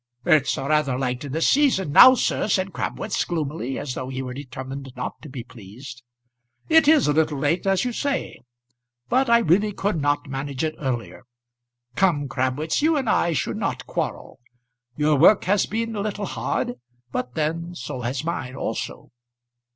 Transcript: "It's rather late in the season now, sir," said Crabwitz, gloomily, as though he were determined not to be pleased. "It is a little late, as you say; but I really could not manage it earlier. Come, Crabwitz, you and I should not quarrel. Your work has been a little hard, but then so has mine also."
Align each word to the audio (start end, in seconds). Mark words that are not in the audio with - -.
"It's 0.25 0.57
rather 0.57 0.97
late 0.97 1.23
in 1.25 1.31
the 1.31 1.43
season 1.43 1.91
now, 1.91 2.15
sir," 2.15 2.47
said 2.47 2.73
Crabwitz, 2.73 3.23
gloomily, 3.23 3.77
as 3.77 3.93
though 3.93 4.09
he 4.09 4.23
were 4.23 4.33
determined 4.33 4.91
not 4.95 5.21
to 5.21 5.29
be 5.29 5.43
pleased. 5.43 6.01
"It 6.67 6.87
is 6.87 7.07
a 7.07 7.13
little 7.13 7.37
late, 7.37 7.67
as 7.67 7.85
you 7.85 7.93
say; 7.93 8.39
but 9.09 9.29
I 9.29 9.37
really 9.37 9.71
could 9.73 10.01
not 10.01 10.27
manage 10.27 10.63
it 10.63 10.73
earlier. 10.79 11.21
Come, 11.95 12.27
Crabwitz, 12.27 12.81
you 12.81 12.97
and 12.97 13.07
I 13.07 13.33
should 13.33 13.57
not 13.57 13.85
quarrel. 13.85 14.39
Your 14.95 15.15
work 15.19 15.43
has 15.43 15.67
been 15.67 15.95
a 15.95 16.01
little 16.01 16.25
hard, 16.25 16.79
but 17.11 17.35
then 17.35 17.75
so 17.75 18.01
has 18.01 18.23
mine 18.23 18.55
also." 18.55 19.11